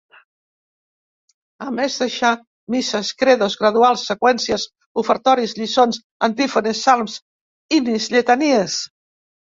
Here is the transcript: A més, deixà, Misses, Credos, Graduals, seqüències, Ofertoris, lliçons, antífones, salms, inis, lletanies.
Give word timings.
A 1.65 1.73
més, 1.79 1.97
deixà, 2.03 2.31
Misses, 2.75 3.11
Credos, 3.19 3.57
Graduals, 3.63 4.07
seqüències, 4.13 4.65
Ofertoris, 5.03 5.55
lliçons, 5.61 6.01
antífones, 6.29 6.83
salms, 6.89 7.19
inis, 7.81 8.09
lletanies. 8.17 8.81